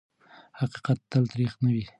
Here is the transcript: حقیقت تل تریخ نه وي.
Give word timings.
حقیقت 0.59 0.99
تل 1.11 1.23
تریخ 1.31 1.53
نه 1.63 1.69
وي. 1.75 1.85